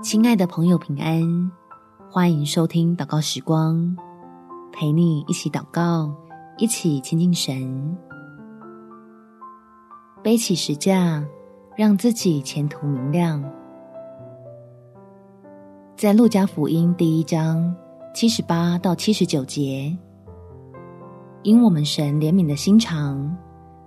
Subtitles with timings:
[0.00, 1.50] 亲爱的朋友，平安！
[2.08, 3.96] 欢迎收听祷告时光，
[4.72, 6.14] 陪你一起祷告，
[6.56, 7.96] 一起亲近神，
[10.22, 11.24] 背起十架，
[11.76, 13.42] 让自己前途明亮。
[15.96, 17.74] 在路加福音第一章
[18.14, 19.92] 七十八到七十九节，
[21.42, 23.36] 因我们神怜悯的心肠，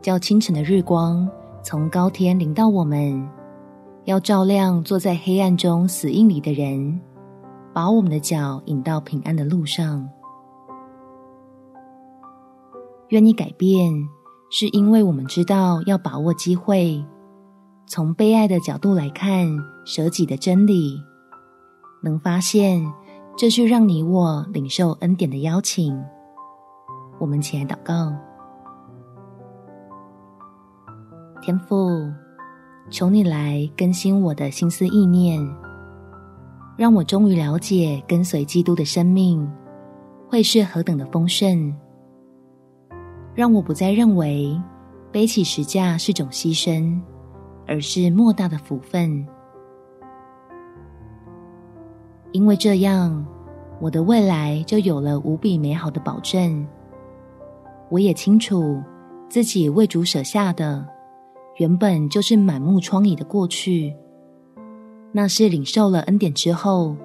[0.00, 1.28] 叫清晨的日光
[1.62, 3.37] 从高天临到我们。
[4.08, 6.98] 要照亮坐在黑暗中死荫里的人，
[7.74, 10.08] 把我们的脚引到平安的路上。
[13.10, 13.92] 愿你改变，
[14.50, 17.04] 是因为我们知道要把握机会，
[17.86, 19.46] 从被爱的角度来看
[19.84, 20.98] 舍己的真理，
[22.02, 22.90] 能发现
[23.36, 26.02] 这是让你我领受恩典的邀请。
[27.20, 28.10] 我们起来祷告，
[31.42, 32.10] 天父。
[32.90, 35.38] 求你来更新我的心思意念，
[36.76, 39.46] 让我终于了解跟随基督的生命
[40.28, 41.74] 会是何等的丰盛。
[43.34, 44.58] 让我不再认为
[45.12, 46.98] 背起十架是种牺牲，
[47.66, 49.26] 而是莫大的福分。
[52.32, 53.24] 因为这样，
[53.80, 56.66] 我的未来就有了无比美好的保证。
[57.90, 58.82] 我也清楚
[59.28, 60.86] 自己为主舍下的。
[61.58, 63.92] 原本就是满目疮痍的过去，
[65.10, 66.96] 那是领受了恩典之后，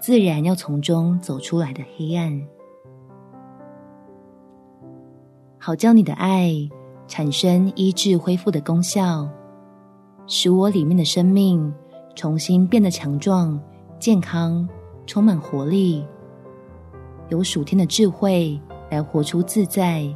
[0.00, 2.40] 自然要从中走出来的黑暗。
[5.58, 6.54] 好叫你的爱
[7.06, 9.28] 产生医治恢复的功效，
[10.26, 11.70] 使我里面的生命
[12.14, 13.60] 重新变得强壮、
[13.98, 14.66] 健康、
[15.06, 16.02] 充满活力，
[17.28, 18.58] 有属天的智慧
[18.90, 20.08] 来活出自在，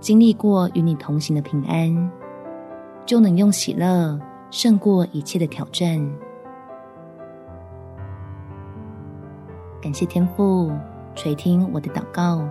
[0.00, 2.10] 经历过与你同行的平安。
[3.10, 4.16] 就能用喜乐
[4.52, 5.98] 胜过一切的挑战。
[9.82, 10.70] 感谢天父
[11.16, 12.48] 垂听我的祷告，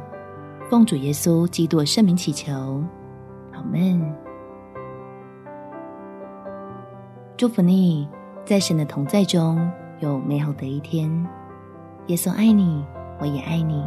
[0.70, 2.84] 奉主耶稣基督圣名祈求，
[3.54, 4.14] 阿们。
[7.38, 8.06] 祝福你，
[8.44, 9.66] 在神的同在中
[10.02, 11.10] 有美好的一天。
[12.08, 12.86] 耶稣爱你，
[13.22, 13.82] 我也爱你。